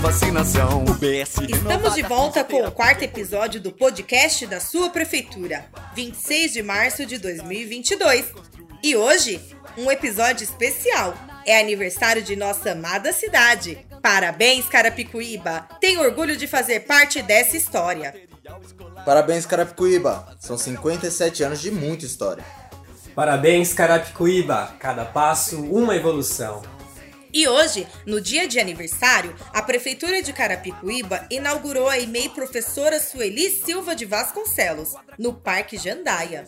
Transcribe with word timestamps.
vacinação. 0.00 0.84
Estamos 1.46 1.94
de 1.94 2.02
volta 2.02 2.42
com 2.42 2.66
o 2.66 2.72
quarto 2.72 3.02
episódio 3.02 3.60
do 3.60 3.70
podcast 3.70 4.46
da 4.46 4.58
sua 4.58 4.88
prefeitura, 4.88 5.66
26 5.94 6.54
de 6.54 6.62
março 6.62 7.04
de 7.04 7.18
2022. 7.18 8.32
E 8.82 8.96
hoje, 8.96 9.38
um 9.76 9.90
episódio 9.90 10.44
especial. 10.44 11.14
É 11.44 11.60
aniversário 11.60 12.22
de 12.22 12.36
nossa 12.36 12.72
amada 12.72 13.12
cidade. 13.12 13.86
Parabéns, 14.02 14.66
Carapicuíba! 14.66 15.68
Tenho 15.78 16.00
orgulho 16.00 16.36
de 16.36 16.46
fazer 16.46 16.80
parte 16.80 17.20
dessa 17.20 17.56
história. 17.56 18.14
Parabéns, 19.04 19.44
Carapicuíba! 19.44 20.36
São 20.38 20.56
57 20.56 21.42
anos 21.42 21.60
de 21.60 21.70
muita 21.70 22.06
história. 22.06 22.44
Parabéns, 23.14 23.74
Carapicuíba! 23.74 24.74
Cada 24.78 25.04
passo, 25.04 25.60
uma 25.64 25.94
evolução. 25.94 26.62
E 27.32 27.46
hoje, 27.46 27.86
no 28.04 28.20
dia 28.20 28.48
de 28.48 28.58
aniversário, 28.58 29.34
a 29.52 29.62
Prefeitura 29.62 30.20
de 30.20 30.32
Carapicuíba 30.32 31.26
inaugurou 31.30 31.88
a 31.88 31.98
EMEI 31.98 32.30
Professora 32.30 32.98
Sueli 32.98 33.50
Silva 33.50 33.94
de 33.94 34.04
Vasconcelos, 34.04 34.94
no 35.16 35.32
Parque 35.32 35.78
Jandaia. 35.78 36.46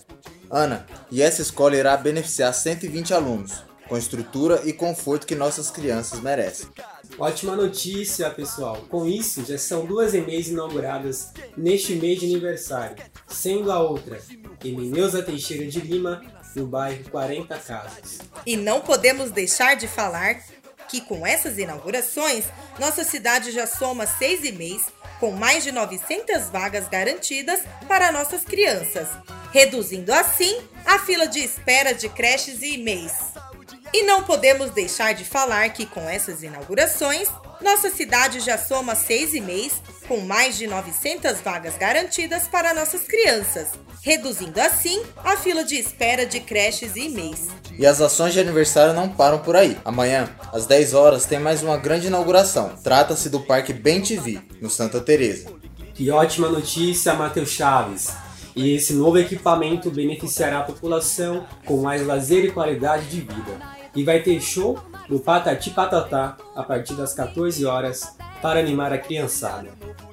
Ana, 0.50 0.84
e 1.10 1.22
essa 1.22 1.40
escola 1.40 1.76
irá 1.76 1.96
beneficiar 1.96 2.52
120 2.52 3.14
alunos, 3.14 3.64
com 3.88 3.96
estrutura 3.96 4.62
e 4.64 4.72
conforto 4.72 5.26
que 5.26 5.36
nossas 5.36 5.70
crianças 5.70 6.20
merecem. 6.20 6.68
Ótima 7.16 7.54
notícia, 7.54 8.28
pessoal! 8.30 8.84
Com 8.88 9.06
isso, 9.06 9.44
já 9.44 9.56
são 9.58 9.86
duas 9.86 10.14
EMEIs 10.14 10.48
inauguradas 10.48 11.30
neste 11.56 11.94
mês 11.94 12.18
de 12.18 12.26
aniversário, 12.26 12.96
sendo 13.28 13.70
a 13.70 13.80
outra 13.80 14.20
Emineuza 14.64 15.22
Teixeira 15.22 15.66
de 15.66 15.80
Lima, 15.80 16.22
no 16.54 16.66
bairro 16.66 17.08
40 17.10 17.56
Casas. 17.58 18.18
E 18.44 18.56
não 18.56 18.80
podemos 18.80 19.30
deixar 19.30 19.74
de 19.74 19.88
falar 19.88 20.42
que 20.92 21.00
com 21.00 21.26
essas 21.26 21.56
inaugurações, 21.56 22.44
nossa 22.78 23.02
cidade 23.02 23.50
já 23.50 23.66
soma 23.66 24.06
seis 24.06 24.44
e-mails 24.44 24.82
com 25.18 25.30
mais 25.30 25.64
de 25.64 25.72
900 25.72 26.50
vagas 26.50 26.86
garantidas 26.86 27.60
para 27.88 28.12
nossas 28.12 28.44
crianças, 28.44 29.08
reduzindo 29.52 30.12
assim 30.12 30.54
a 30.84 30.98
fila 30.98 31.26
de 31.26 31.38
espera 31.38 31.94
de 31.94 32.10
creches 32.10 32.60
e 32.60 32.74
e-mails. 32.74 33.14
E 33.90 34.02
não 34.02 34.22
podemos 34.24 34.70
deixar 34.70 35.14
de 35.14 35.24
falar 35.24 35.70
que 35.70 35.86
com 35.86 36.02
essas 36.02 36.42
inaugurações, 36.42 37.26
nossa 37.62 37.88
cidade 37.88 38.40
já 38.40 38.58
soma 38.58 38.94
seis 38.94 39.32
e-mails 39.32 39.72
com 40.06 40.20
mais 40.20 40.56
de 40.56 40.66
900 40.66 41.40
vagas 41.40 41.76
garantidas 41.76 42.46
para 42.48 42.74
nossas 42.74 43.02
crianças, 43.02 43.68
reduzindo 44.02 44.60
assim 44.60 45.02
a 45.24 45.36
fila 45.36 45.64
de 45.64 45.76
espera 45.76 46.26
de 46.26 46.40
creches 46.40 46.96
e 46.96 47.06
e-mails. 47.06 47.48
E 47.78 47.86
as 47.86 48.00
ações 48.00 48.32
de 48.32 48.40
aniversário 48.40 48.92
não 48.92 49.08
param 49.08 49.38
por 49.38 49.56
aí. 49.56 49.76
Amanhã, 49.84 50.28
às 50.52 50.66
10 50.66 50.94
horas, 50.94 51.24
tem 51.24 51.38
mais 51.38 51.62
uma 51.62 51.76
grande 51.76 52.08
inauguração. 52.08 52.70
Trata-se 52.82 53.30
do 53.30 53.40
Parque 53.40 53.72
Bem 53.72 54.02
TV, 54.02 54.40
no 54.60 54.68
Santa 54.68 55.00
Teresa. 55.00 55.50
Que 55.94 56.10
ótima 56.10 56.48
notícia, 56.48 57.14
Matheus 57.14 57.50
Chaves! 57.50 58.10
E 58.54 58.74
esse 58.74 58.92
novo 58.92 59.18
equipamento 59.18 59.90
beneficiará 59.90 60.58
a 60.58 60.64
população 60.64 61.46
com 61.64 61.80
mais 61.80 62.06
lazer 62.06 62.44
e 62.44 62.50
qualidade 62.50 63.06
de 63.06 63.20
vida. 63.20 63.58
E 63.94 64.04
vai 64.04 64.20
ter 64.22 64.40
show 64.40 64.78
no 65.08 65.20
Patati 65.20 65.70
Patatá 65.70 66.36
a 66.54 66.62
partir 66.62 66.94
das 66.94 67.14
14 67.14 67.64
horas 67.64 68.14
para 68.42 68.60
animar 68.60 68.92
a 68.92 68.98
criançada. 68.98 69.68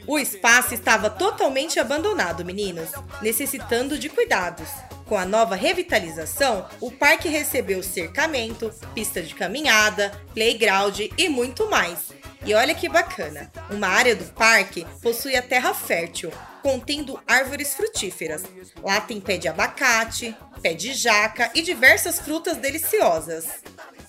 O 0.09 0.17
espaço 0.17 0.73
estava 0.73 1.07
totalmente 1.07 1.79
abandonado, 1.79 2.43
meninos, 2.43 2.89
necessitando 3.21 3.95
de 3.95 4.09
cuidados. 4.09 4.67
Com 5.05 5.15
a 5.15 5.23
nova 5.23 5.53
revitalização, 5.53 6.67
o 6.81 6.89
parque 6.89 7.29
recebeu 7.29 7.83
cercamento, 7.83 8.73
pista 8.95 9.21
de 9.21 9.35
caminhada, 9.35 10.11
playground 10.33 10.99
e 11.15 11.29
muito 11.29 11.69
mais. 11.69 12.09
E 12.43 12.55
olha 12.55 12.73
que 12.73 12.89
bacana! 12.89 13.51
Uma 13.69 13.87
área 13.87 14.15
do 14.15 14.25
parque 14.33 14.83
possui 14.99 15.35
a 15.35 15.43
terra 15.43 15.75
fértil, 15.75 16.31
contendo 16.63 17.21
árvores 17.27 17.75
frutíferas. 17.75 18.41
Lá 18.81 18.99
tem 18.99 19.21
pé 19.21 19.37
de 19.37 19.47
abacate, 19.47 20.35
pé 20.59 20.73
de 20.73 20.91
jaca 20.91 21.51
e 21.53 21.61
diversas 21.61 22.17
frutas 22.19 22.57
deliciosas. 22.57 23.45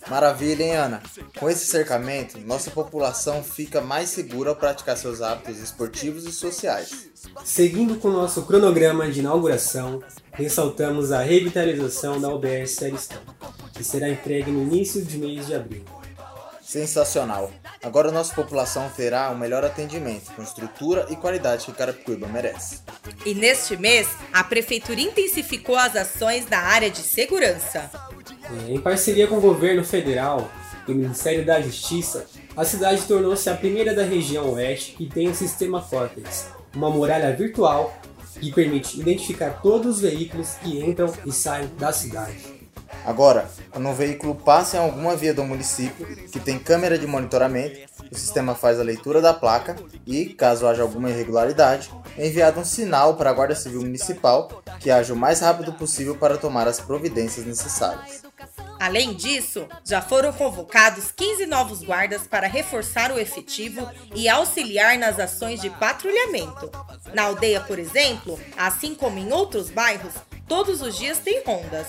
Maravilha, 0.09 0.62
hein, 0.62 0.77
Ana? 0.77 1.03
Com 1.38 1.49
esse 1.49 1.66
cercamento, 1.66 2.38
nossa 2.38 2.71
população 2.71 3.43
fica 3.44 3.81
mais 3.81 4.09
segura 4.09 4.50
ao 4.50 4.56
praticar 4.56 4.97
seus 4.97 5.21
hábitos 5.21 5.59
esportivos 5.59 6.25
e 6.25 6.33
sociais. 6.33 7.11
Seguindo 7.44 7.97
com 7.97 8.09
o 8.09 8.12
nosso 8.12 8.43
cronograma 8.43 9.10
de 9.10 9.21
inauguração, 9.21 10.03
ressaltamos 10.33 11.12
a 11.12 11.21
revitalização 11.21 12.21
da 12.21 12.28
UBS 12.28 12.72
Seristão, 12.72 13.21
que 13.75 13.84
será 13.84 14.09
entregue 14.09 14.50
no 14.50 14.62
início 14.62 15.03
de 15.03 15.19
mês 15.19 15.47
de 15.47 15.55
abril. 15.55 15.84
Sensacional! 16.71 17.50
Agora 17.83 18.12
nossa 18.12 18.33
população 18.33 18.89
terá 18.91 19.31
um 19.31 19.37
melhor 19.37 19.65
atendimento, 19.65 20.33
com 20.37 20.43
estrutura 20.43 21.05
e 21.10 21.16
qualidade 21.16 21.66
que 21.66 21.72
Carapicuíba 21.72 22.28
merece. 22.28 22.78
E 23.27 23.34
neste 23.34 23.77
mês, 23.77 24.06
a 24.33 24.44
Prefeitura 24.44 25.00
intensificou 25.00 25.75
as 25.77 25.97
ações 25.97 26.49
na 26.49 26.60
área 26.60 26.89
de 26.89 27.03
segurança. 27.03 27.91
É, 28.50 28.72
em 28.72 28.81
parceria 28.81 29.27
com 29.27 29.37
o 29.37 29.41
governo 29.41 29.84
federal 29.84 30.50
e 30.87 30.93
o 30.93 30.94
Ministério 30.94 31.44
da 31.44 31.61
Justiça, 31.61 32.27
a 32.56 32.65
cidade 32.65 33.03
tornou-se 33.03 33.49
a 33.49 33.55
primeira 33.55 33.94
da 33.94 34.03
região 34.03 34.53
oeste 34.55 34.93
que 34.93 35.06
tem 35.06 35.28
o 35.28 35.34
sistema 35.34 35.81
Cortex, 35.81 36.49
uma 36.75 36.91
muralha 36.91 37.34
virtual 37.34 37.94
que 38.41 38.53
permite 38.53 38.99
identificar 38.99 39.60
todos 39.62 39.97
os 39.97 40.03
veículos 40.03 40.55
que 40.62 40.81
entram 40.81 41.12
e 41.25 41.33
saem 41.33 41.69
da 41.78 41.93
cidade. 41.93 42.60
Agora, 43.05 43.49
quando 43.71 43.89
um 43.89 43.94
veículo 43.94 44.34
passa 44.34 44.77
em 44.77 44.81
alguma 44.81 45.16
via 45.16 45.33
do 45.33 45.44
município 45.44 46.06
que 46.27 46.39
tem 46.39 46.59
câmera 46.59 46.99
de 46.99 47.06
monitoramento, 47.06 47.78
o 48.10 48.15
sistema 48.15 48.55
faz 48.55 48.78
a 48.78 48.83
leitura 48.83 49.22
da 49.22 49.33
placa 49.33 49.77
e, 50.06 50.27
caso 50.27 50.66
haja 50.66 50.83
alguma 50.83 51.09
irregularidade, 51.09 51.91
é 52.19 52.27
enviado 52.27 52.60
um 52.60 52.65
sinal 52.65 53.15
para 53.15 53.31
a 53.31 53.33
Guarda 53.33 53.55
Civil 53.55 53.81
Municipal 53.81 54.62
que 54.81 54.91
age 54.91 55.12
o 55.12 55.16
mais 55.16 55.41
rápido 55.41 55.72
possível 55.72 56.16
para 56.16 56.37
tomar 56.37 56.66
as 56.66 56.81
providências 56.81 57.47
necessárias. 57.47 58.22
Além 58.81 59.13
disso, 59.13 59.69
já 59.85 60.01
foram 60.01 60.33
convocados 60.33 61.13
15 61.13 61.45
novos 61.45 61.83
guardas 61.83 62.27
para 62.27 62.47
reforçar 62.47 63.13
o 63.13 63.19
efetivo 63.19 63.87
e 64.17 64.27
auxiliar 64.27 64.97
nas 64.97 65.21
ações 65.21 65.61
de 65.61 65.69
patrulhamento. 65.69 66.71
Na 67.13 67.25
aldeia, 67.25 67.61
por 67.61 67.79
exemplo, 67.79 68.41
assim 68.57 68.95
como 68.95 69.19
em 69.19 69.31
outros 69.35 69.69
bairros, 69.69 70.15
todos 70.49 70.81
os 70.81 70.97
dias 70.97 71.19
tem 71.19 71.43
rondas. 71.45 71.89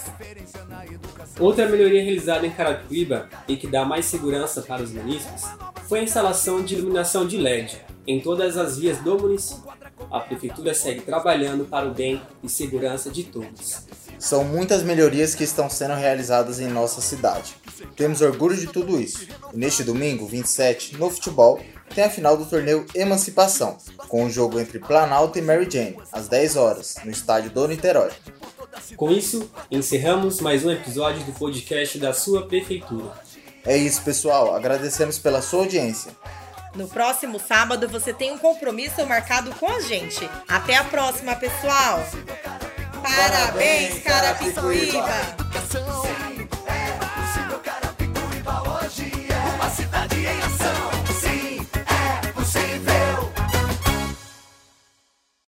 Outra 1.40 1.66
melhoria 1.66 2.03
realizada 2.03 2.46
em 2.46 2.51
Carapicuíba 2.51 3.30
e 3.47 3.56
que 3.56 3.68
dá 3.68 3.85
mais 3.85 4.03
segurança 4.03 4.62
para 4.62 4.84
os 4.84 4.91
munícipes 4.91 5.46
foi 5.88 6.01
a 6.01 6.03
instalação 6.03 6.62
de 6.62 6.75
iluminação 6.75 7.25
de 7.25 7.38
LED 7.38 7.81
em 8.06 8.19
todas 8.19 8.57
as 8.57 8.78
vias 8.78 8.97
do 8.97 9.18
município. 9.18 9.72
A 10.12 10.19
prefeitura 10.19 10.74
segue 10.74 11.00
trabalhando 11.00 11.63
para 11.63 11.88
o 11.88 11.94
bem 11.94 12.22
e 12.44 12.50
segurança 12.50 13.09
de 13.09 13.24
todos. 13.24 13.85
São 14.21 14.43
muitas 14.43 14.83
melhorias 14.83 15.33
que 15.33 15.43
estão 15.43 15.67
sendo 15.67 15.95
realizadas 15.95 16.59
em 16.59 16.67
nossa 16.67 17.01
cidade. 17.01 17.55
Temos 17.95 18.21
orgulho 18.21 18.55
de 18.55 18.67
tudo 18.67 19.01
isso. 19.01 19.27
E 19.51 19.57
neste 19.57 19.83
domingo, 19.83 20.27
27, 20.27 20.95
no 20.95 21.09
futebol, 21.09 21.59
tem 21.95 22.03
a 22.03 22.09
final 22.09 22.37
do 22.37 22.45
torneio 22.45 22.85
Emancipação, 22.93 23.79
com 24.07 24.25
o 24.25 24.29
jogo 24.29 24.59
entre 24.59 24.77
Planalto 24.77 25.39
e 25.39 25.41
Mary 25.41 25.67
Jane, 25.67 25.97
às 26.11 26.27
10 26.27 26.55
horas, 26.55 26.97
no 27.03 27.09
estádio 27.09 27.49
do 27.49 27.67
Niterói. 27.67 28.11
Com 28.95 29.11
isso, 29.11 29.49
encerramos 29.71 30.39
mais 30.39 30.63
um 30.63 30.69
episódio 30.69 31.23
do 31.23 31.33
podcast 31.33 31.97
da 31.97 32.13
sua 32.13 32.45
prefeitura. 32.45 33.11
É 33.65 33.75
isso, 33.75 34.03
pessoal. 34.03 34.53
Agradecemos 34.55 35.17
pela 35.17 35.41
sua 35.41 35.61
audiência. 35.61 36.11
No 36.75 36.88
próximo 36.88 37.39
sábado 37.39 37.89
você 37.89 38.13
tem 38.13 38.31
um 38.31 38.38
compromisso 38.38 39.03
marcado 39.07 39.51
com 39.55 39.67
a 39.67 39.81
gente. 39.81 40.29
Até 40.47 40.77
a 40.77 40.83
próxima, 40.83 41.35
pessoal! 41.35 42.05
Parabéns, 43.01 44.03
Carapicuíba! 44.03 46.31